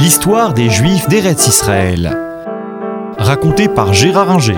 L'histoire 0.00 0.54
des 0.54 0.70
Juifs 0.70 1.06
d'Eretz 1.10 1.46
Israël. 1.46 2.16
Racontée 3.18 3.68
par 3.68 3.92
Gérard 3.92 4.30
Inger. 4.30 4.56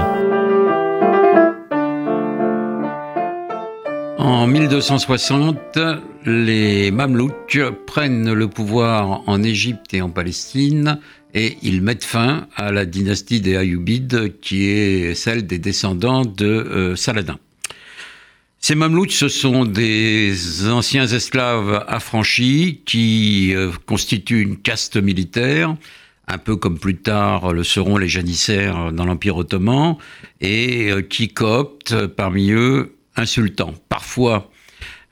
En 4.19 4.47
1260, 4.47 5.81
les 6.27 6.93
Mamelouks 6.93 7.59
prennent 7.89 8.33
le 8.33 8.47
pouvoir 8.47 9.29
en 9.29 9.43
Égypte 9.43 9.93
et 9.95 10.01
en 10.01 10.11
Palestine 10.11 11.01
et 11.35 11.59
ils 11.63 11.83
mettent 11.83 12.05
fin 12.05 12.47
à 12.55 12.71
la 12.71 12.87
dynastie 12.87 13.41
des 13.41 13.57
Ayyubides 13.57 14.39
qui 14.41 14.69
est 14.69 15.17
celle 15.17 15.45
des 15.45 15.59
descendants 15.59 16.25
de 16.25 16.47
euh, 16.47 16.95
Saladin. 16.95 17.39
Ces 18.65 18.77
Mamelouks, 18.77 19.11
ce 19.11 19.27
sont 19.27 19.65
des 19.65 20.69
anciens 20.69 21.09
esclaves 21.09 21.85
affranchis 21.89 22.81
qui 22.87 23.53
euh, 23.57 23.73
constituent 23.87 24.41
une 24.41 24.57
caste 24.57 24.97
militaire, 24.97 25.75
un 26.29 26.39
peu 26.39 26.55
comme 26.55 26.79
plus 26.79 26.95
tard 26.95 27.53
le 27.53 27.65
seront 27.65 27.99
les 27.99 28.07
janissaires 28.07 28.93
dans 28.93 29.05
l'Empire 29.05 29.37
ottoman, 29.37 29.97
et 30.41 30.93
euh, 30.93 31.03
qui 31.03 31.29
cooptent 31.29 32.07
parmi 32.07 32.53
eux 32.53 32.95
un 33.17 33.27
sultan. 33.27 33.75
Parfois, 33.89 34.49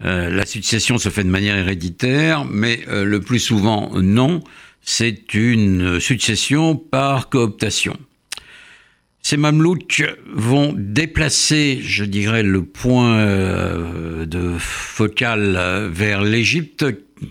euh, 0.05 0.31
la 0.31 0.47
succession 0.47 0.97
se 0.99 1.09
fait 1.09 1.25
de 1.25 1.29
manière 1.29 1.57
héréditaire, 1.57 2.45
mais 2.45 2.85
le 2.89 3.19
plus 3.19 3.41
souvent 3.41 3.91
non, 4.01 4.45
c'est 4.81 5.35
une 5.35 5.99
succession 5.99 6.77
par 6.77 7.29
cooptation. 7.29 7.97
Ces 9.23 9.37
Mamelouks 9.37 10.03
vont 10.33 10.75
déplacer, 10.77 11.81
je 11.83 12.05
dirais, 12.05 12.43
le 12.43 12.65
point 12.65 13.19
euh, 13.19 14.25
de 14.25 14.57
focal 14.59 15.89
vers 15.93 16.23
l'Égypte. 16.23 16.87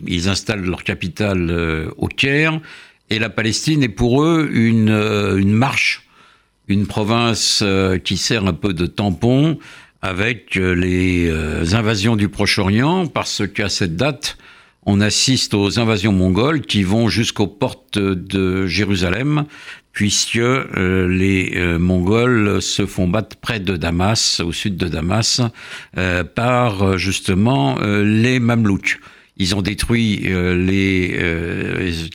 Ils 0.06 0.30
installent 0.30 0.66
leur 0.66 0.84
capitale 0.84 1.50
euh, 1.50 1.90
au 1.98 2.08
Caire. 2.08 2.62
Et 3.10 3.18
la 3.18 3.30
Palestine 3.30 3.82
est 3.82 3.90
pour 3.90 4.24
eux 4.24 4.48
une, 4.52 4.92
euh, 4.92 5.38
une 5.38 5.52
marche, 5.52 6.08
une 6.68 6.86
province 6.86 7.64
qui 8.04 8.18
sert 8.18 8.46
un 8.46 8.54
peu 8.54 8.74
de 8.74 8.86
tampon 8.86 9.58
avec 10.04 10.54
les 10.54 11.30
invasions 11.74 12.16
du 12.16 12.30
Proche-Orient, 12.30 13.08
parce 13.08 13.42
qu'à 13.48 13.70
cette 13.70 13.96
date, 13.96 14.38
on 14.86 15.02
assiste 15.02 15.54
aux 15.54 15.80
invasions 15.80 16.12
mongoles 16.12 16.62
qui 16.62 16.84
vont 16.84 17.10
jusqu'aux 17.10 17.48
portes 17.48 18.00
de 18.00 18.66
Jérusalem, 18.66 19.46
puisque 19.92 20.38
euh, 20.38 21.08
les 21.08 21.54
euh, 21.56 21.80
Mongols 21.80 22.62
se 22.62 22.86
font 22.86 23.08
battre 23.08 23.36
près 23.38 23.60
de 23.60 23.76
Damas, 23.76 24.40
au 24.40 24.52
sud 24.52 24.78
de 24.78 24.88
Damas, 24.88 25.42
euh, 25.98 26.24
par 26.24 26.98
justement 26.98 27.78
les 27.82 28.40
Mamelouks. 28.40 29.00
Ils 29.38 29.56
ont 29.56 29.62
détruit 29.62 30.18
les 30.18 31.18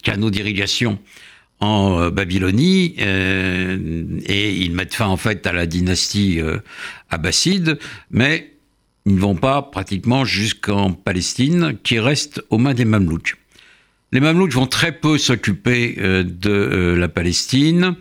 canaux 0.03 0.29
d'irrigation 0.29 0.99
en 1.59 2.11
Babylonie 2.11 2.97
et 2.99 4.55
ils 4.55 4.73
mettent 4.73 4.95
fin 4.95 5.07
en 5.07 5.17
fait 5.17 5.47
à 5.47 5.53
la 5.53 5.65
dynastie 5.65 6.39
abbasside, 7.09 7.79
mais 8.11 8.53
ils 9.07 9.15
ne 9.15 9.21
vont 9.21 9.37
pas 9.37 9.63
pratiquement 9.63 10.27
jusqu'en 10.27 10.93
Palestine, 10.93 11.79
qui 11.83 11.99
reste 11.99 12.43
aux 12.51 12.59
mains 12.59 12.75
des 12.75 12.85
Mamelouks. 12.85 13.37
Les 14.15 14.21
Mamelouks 14.21 14.53
vont 14.53 14.69
très 14.69 14.93
peu 14.93 15.19
s'occuper 15.19 15.97
euh, 15.99 16.23
de 16.23 16.49
euh, 16.49 16.97
la 16.97 17.09
Palestine. 17.09 17.97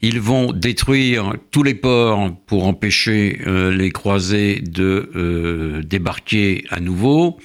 Ils 0.00 0.20
vont 0.20 0.52
détruire 0.52 1.34
tous 1.52 1.62
les 1.62 1.76
ports 1.76 2.32
pour 2.46 2.66
empêcher 2.66 3.40
euh, 3.46 3.70
les 3.70 3.92
croisés 3.92 4.60
de 4.60 5.80
débarquer 5.84 6.64
à 6.70 6.80
nouveau. 6.80 7.38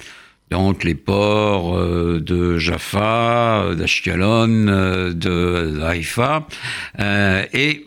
Donc 0.50 0.82
les 0.82 0.96
ports 0.96 1.78
de 1.78 2.58
Jaffa, 2.58 3.74
d'Ashkelon, 3.76 4.48
de 5.12 5.80
Haïfa. 5.82 6.48
et 6.98 7.86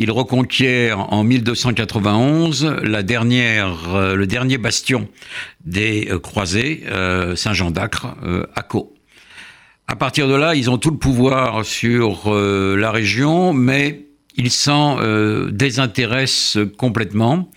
ils 0.00 0.10
reconquièrent 0.10 1.12
en 1.12 1.22
1291 1.22 2.64
la 2.82 3.02
dernière, 3.02 4.14
le 4.14 4.26
dernier 4.26 4.56
bastion 4.56 5.06
des 5.66 6.08
croisés, 6.22 6.84
Saint-Jean 7.36 7.70
d'Acre, 7.70 8.16
à 8.56 8.62
Caux. 8.62 8.97
À 9.90 9.96
partir 9.96 10.28
de 10.28 10.34
là, 10.34 10.54
ils 10.54 10.68
ont 10.68 10.76
tout 10.76 10.90
le 10.90 10.98
pouvoir 10.98 11.64
sur 11.64 12.24
euh, 12.26 12.76
la 12.76 12.90
région, 12.90 13.54
mais 13.54 14.04
ils 14.36 14.50
s'en 14.50 15.00
euh, 15.00 15.50
désintéressent 15.50 16.58
complètement. 16.76 17.50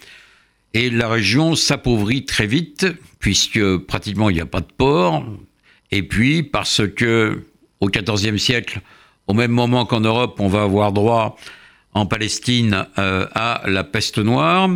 Et 0.73 0.89
la 0.89 1.09
région 1.09 1.55
s'appauvrit 1.55 2.23
très 2.23 2.47
vite, 2.47 2.87
puisque 3.19 3.77
pratiquement 3.79 4.29
il 4.29 4.35
n'y 4.35 4.41
a 4.41 4.45
pas 4.45 4.61
de 4.61 4.71
port. 4.77 5.25
Et 5.91 6.03
puis, 6.03 6.41
parce 6.41 6.87
que 6.87 7.43
au 7.81 7.89
XIVe 7.89 8.37
siècle, 8.37 8.79
au 9.27 9.33
même 9.33 9.51
moment 9.51 9.85
qu'en 9.85 9.99
Europe, 9.99 10.39
on 10.39 10.47
va 10.47 10.63
avoir 10.63 10.93
droit 10.93 11.35
en 11.93 12.05
Palestine 12.05 12.87
euh, 12.97 13.27
à 13.35 13.63
la 13.67 13.83
peste 13.83 14.19
noire, 14.19 14.69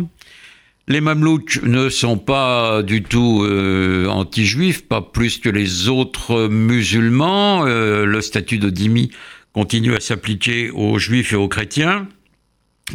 les 0.88 1.00
Mamelouks 1.00 1.62
ne 1.62 1.88
sont 1.88 2.16
pas 2.16 2.82
du 2.82 3.02
tout 3.02 3.42
euh, 3.44 4.06
anti-juifs, 4.06 4.86
pas 4.86 5.02
plus 5.02 5.38
que 5.38 5.48
les 5.48 5.88
autres 5.88 6.46
musulmans. 6.48 7.66
Euh, 7.66 8.04
le 8.04 8.20
statut 8.20 8.58
de 8.58 8.70
dhimmi 8.70 9.10
continue 9.52 9.94
à 9.96 10.00
s'appliquer 10.00 10.70
aux 10.70 10.98
juifs 10.98 11.32
et 11.32 11.36
aux 11.36 11.48
chrétiens. 11.48 12.06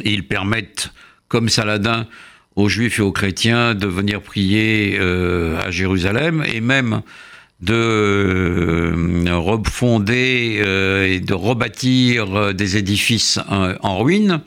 ils 0.05 0.25
permettent, 0.25 0.93
comme 1.27 1.49
Saladin, 1.49 2.07
aux 2.55 2.69
juifs 2.69 2.99
et 2.99 3.01
aux 3.01 3.11
chrétiens 3.11 3.75
de 3.75 3.87
venir 3.87 4.21
prier 4.21 4.97
euh, 4.97 5.59
à 5.61 5.69
Jérusalem 5.69 6.45
et 6.45 6.61
même 6.61 7.01
de 7.59 7.73
refonder 9.41 10.59
euh, 10.59 11.07
et 11.07 11.19
de 11.19 11.33
rebâtir 11.33 12.35
euh, 12.35 12.53
des 12.53 12.77
édifices 12.77 13.39
en, 13.49 13.97
ruine, 13.99 14.41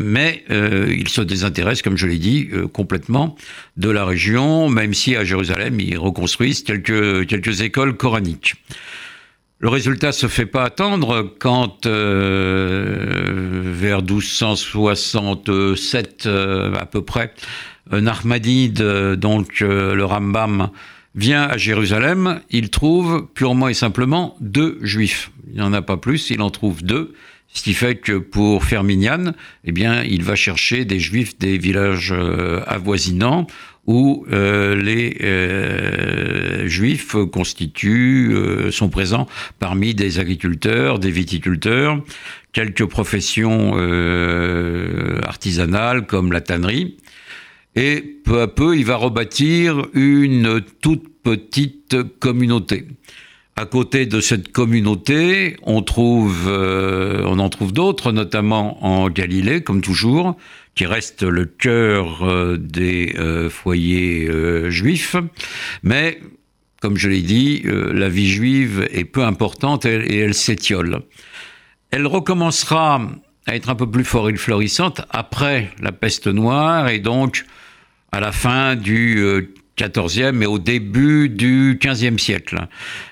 mais 0.00 0.44
ils 0.48 1.08
se 1.08 1.20
désintéressent, 1.20 1.82
comme 1.82 1.96
je 1.96 2.06
l'ai 2.06 2.18
dit, 2.18 2.48
complètement 2.72 3.34
de 3.76 3.90
la 3.90 4.04
région, 4.04 4.68
même 4.68 4.94
si 4.94 5.16
à 5.16 5.24
Jérusalem, 5.24 5.80
ils 5.80 5.98
reconstruisent 5.98 6.62
quelques, 6.62 7.26
quelques 7.26 7.62
écoles 7.62 7.96
coraniques. 7.96 8.54
Le 9.58 9.68
résultat 9.68 10.12
se 10.12 10.28
fait 10.28 10.46
pas 10.46 10.62
attendre 10.64 11.34
quand, 11.38 11.86
vers 11.86 14.02
1267 14.02 16.26
à 16.26 16.86
peu 16.86 17.02
près, 17.02 17.34
Narmadide, 17.90 18.82
donc 19.16 19.60
le 19.60 20.04
Rambam, 20.04 20.70
vient 21.18 21.42
à 21.42 21.56
Jérusalem, 21.56 22.40
il 22.50 22.70
trouve 22.70 23.26
purement 23.34 23.68
et 23.68 23.74
simplement 23.74 24.36
deux 24.40 24.78
juifs. 24.82 25.32
Il 25.48 25.54
n'y 25.54 25.62
en 25.62 25.72
a 25.72 25.82
pas 25.82 25.96
plus, 25.96 26.30
il 26.30 26.40
en 26.40 26.50
trouve 26.50 26.82
deux. 26.84 27.12
Ce 27.52 27.62
qui 27.62 27.74
fait 27.74 27.96
que 27.96 28.18
pour 28.18 28.64
Ferminian, 28.64 29.32
eh 29.64 29.72
bien, 29.72 30.04
il 30.04 30.22
va 30.22 30.36
chercher 30.36 30.84
des 30.84 31.00
juifs 31.00 31.36
des 31.38 31.58
villages 31.58 32.12
euh, 32.16 32.62
avoisinants 32.66 33.48
où 33.86 34.26
euh, 34.30 34.76
les 34.76 35.16
euh, 35.22 36.68
juifs 36.68 37.16
constituent, 37.32 38.36
sont 38.70 38.90
présents 38.90 39.26
parmi 39.58 39.94
des 39.94 40.20
agriculteurs, 40.20 41.00
des 41.00 41.10
viticulteurs, 41.10 42.00
quelques 42.52 42.84
professions 42.84 43.74
artisanales 45.26 46.06
comme 46.06 46.32
la 46.32 46.42
tannerie. 46.42 46.96
Et 47.74 48.02
peu 48.24 48.40
à 48.40 48.48
peu, 48.48 48.76
il 48.76 48.84
va 48.84 48.96
rebâtir 48.96 49.86
une 49.94 50.60
toute 50.80 51.08
petite 51.22 51.96
communauté. 52.18 52.86
À 53.56 53.66
côté 53.66 54.06
de 54.06 54.20
cette 54.20 54.52
communauté, 54.52 55.56
on, 55.64 55.82
trouve, 55.82 56.46
euh, 56.46 57.24
on 57.26 57.40
en 57.40 57.48
trouve 57.48 57.72
d'autres, 57.72 58.12
notamment 58.12 58.84
en 58.84 59.10
Galilée, 59.10 59.62
comme 59.62 59.80
toujours, 59.80 60.36
qui 60.76 60.86
reste 60.86 61.24
le 61.24 61.44
cœur 61.44 62.22
euh, 62.22 62.56
des 62.56 63.16
euh, 63.18 63.50
foyers 63.50 64.30
juifs. 64.70 65.16
Mais, 65.82 66.20
comme 66.80 66.96
je 66.96 67.08
l'ai 67.08 67.22
dit, 67.22 67.64
la 67.64 68.08
vie 68.08 68.28
juive 68.28 68.88
est 68.92 69.04
peu 69.04 69.24
importante 69.24 69.86
et 69.86 70.18
elle 70.18 70.34
s'étiole. 70.34 71.00
Elle 71.90 72.06
recommencera 72.06 73.08
à 73.48 73.56
être 73.56 73.70
un 73.70 73.74
peu 73.74 73.90
plus 73.90 74.04
florissante 74.04 75.00
après 75.10 75.70
la 75.80 75.90
peste 75.90 76.26
noire 76.26 76.88
et 76.88 76.98
donc 76.98 77.44
à 78.12 78.20
la 78.20 78.30
fin 78.30 78.76
du 78.76 79.48
XIVe 79.78 80.42
et 80.42 80.46
au 80.46 80.58
début 80.58 81.28
du 81.28 81.78
XVe 81.82 82.18
siècle. 82.18 82.66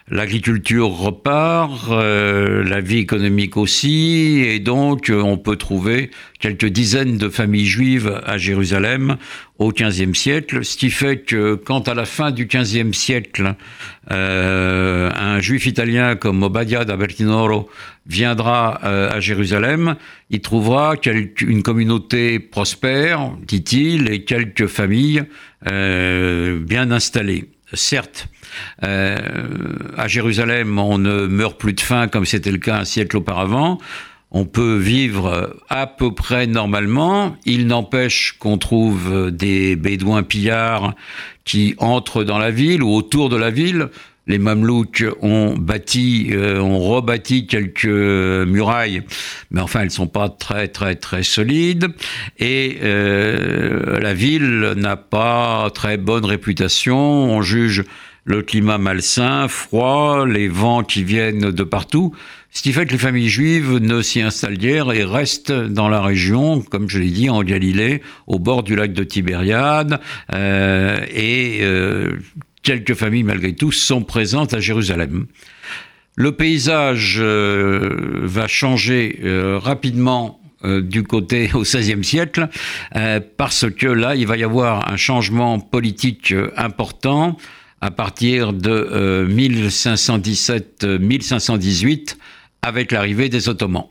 L'agriculture 0.09 0.89
repart, 0.89 1.91
euh, 1.91 2.63
la 2.65 2.81
vie 2.81 2.99
économique 2.99 3.57
aussi, 3.57 4.43
et 4.47 4.59
donc 4.59 5.11
euh, 5.11 5.21
on 5.21 5.39
peut 5.39 5.57
trouver 5.57 6.11
quelques 6.39 6.67
dizaines 6.67 7.19
de 7.19 7.29
familles 7.29 7.67
juives 7.67 8.21
à 8.25 8.39
Jérusalem 8.39 9.17
au 9.59 9.73
XVe 9.73 10.15
siècle, 10.15 10.65
ce 10.65 10.77
qui 10.77 10.91
fait 10.91 11.19
que 11.19 11.55
quand 11.55 11.89
à 11.89 11.95
la 11.95 12.05
fin 12.05 12.31
du 12.31 12.47
XVe 12.47 12.93
siècle, 12.93 13.55
euh, 14.11 15.11
un 15.15 15.41
juif 15.41 15.67
italien 15.67 16.15
comme 16.17 16.43
Obadia 16.43 16.85
da 16.85 16.97
Bertinoro 16.97 17.69
viendra 18.07 18.77
à 18.77 19.19
Jérusalem, 19.19 19.97
il 20.31 20.41
trouvera 20.41 20.95
une 21.41 21.63
communauté 21.63 22.39
prospère, 22.39 23.33
dit-il, 23.43 24.13
et 24.13 24.23
quelques 24.23 24.69
familles 24.69 25.25
bien 25.65 26.91
installées. 26.93 27.49
certes, 27.73 28.29
à 28.81 30.07
Jérusalem, 30.07 30.79
on 30.79 30.99
ne 30.99 31.27
meurt 31.27 31.59
plus 31.59 31.73
de 31.73 31.81
faim 31.81 32.07
comme 32.07 32.25
c'était 32.25 32.53
le 32.53 32.59
cas 32.59 32.79
un 32.79 32.85
siècle 32.85 33.17
auparavant 33.17 33.81
on 34.31 34.45
peut 34.45 34.77
vivre 34.77 35.57
à 35.69 35.87
peu 35.87 36.15
près 36.15 36.47
normalement. 36.47 37.37
Il 37.45 37.67
n'empêche 37.67 38.37
qu'on 38.39 38.59
trouve 38.59 39.31
des 39.31 39.77
bédouins 39.77 40.23
pillards 40.23 40.95
qui 41.45 41.75
entrent 41.79 42.25
dans 42.25 42.39
la 42.39 42.51
ville 42.51 42.83
ou 42.83 42.93
autour 42.93 43.29
de 43.29 43.37
la 43.37 43.51
ville. 43.51 43.89
Les 44.27 44.39
Mamelouks 44.39 45.05
ont 45.23 45.55
bâti, 45.57 46.31
euh, 46.33 46.59
ont 46.61 46.81
rebâti 46.81 47.47
quelques 47.47 47.85
murailles, 47.87 49.03
mais 49.53 49.61
enfin 49.61 49.83
elles 49.83 49.93
sont 49.93 50.09
pas 50.09 50.29
très 50.29 50.67
très 50.67 50.97
très 50.97 51.23
solides. 51.23 51.87
Et 52.39 52.79
euh, 52.83 54.01
la 54.01 54.15
ville 54.15 54.75
n'a 54.77 54.97
pas 54.97 55.71
très 55.73 55.97
bonne 55.97 56.25
réputation. 56.25 56.97
On 56.97 57.43
juge 57.43 57.85
le 58.27 58.43
climat 58.43 58.77
malsain, 58.77 59.47
froid, 59.47 60.27
les 60.27 60.49
vents 60.49 60.83
qui 60.83 61.05
viennent 61.05 61.53
de 61.53 61.63
partout. 61.63 62.15
Ce 62.51 62.61
qui 62.61 62.73
fait 62.73 62.85
que 62.85 62.93
les 62.93 62.99
familles 62.99 63.29
juives 63.29 63.77
ne 63.77 64.03
s'y 64.03 64.21
installent 64.21 64.59
guère 64.59 64.91
et 64.93 65.05
restent 65.05 65.53
dans 65.53 65.89
la 65.89 66.03
région, 66.03 66.61
comme 66.61 66.91
je 66.91 66.99
l'ai 66.99 67.11
dit, 67.11 67.31
en 67.31 67.45
Galilée, 67.45 68.03
au 68.27 68.41
bord 68.41 68.65
du 68.65 68.75
lac 68.75 68.93
de 68.93 69.05
Tibériade, 69.05 70.01
euh, 70.35 70.99
et 71.15 71.59
euh, 71.61 72.17
quelques 72.63 72.95
familles, 72.95 73.23
malgré 73.23 73.55
tout, 73.55 73.71
sont 73.71 74.03
présentes 74.03 74.55
à 74.55 74.61
Jérusalem. 74.61 75.27
Le 76.17 76.33
paysage 76.33 77.19
euh, 77.21 78.23
va 78.23 78.49
changer 78.49 79.21
rapidement 79.63 80.41
du 80.65 81.05
côté 81.05 81.51
au 81.55 81.63
XVIe 81.63 82.03
siècle, 82.03 82.49
parce 83.37 83.71
que 83.71 83.87
là, 83.87 84.17
il 84.17 84.27
va 84.27 84.37
y 84.37 84.43
avoir 84.43 84.91
un 84.91 84.97
changement 84.97 85.61
politique 85.61 86.35
important 86.57 87.37
à 87.81 87.91
partir 87.91 88.53
de 88.53 89.27
1517-1518 89.31 92.17
avec 92.63 92.93
l'arrivée 92.93 93.29
des 93.29 93.49
Ottomans. 93.49 93.89